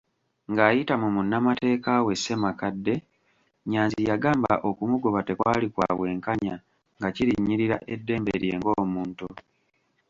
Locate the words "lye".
8.43-8.51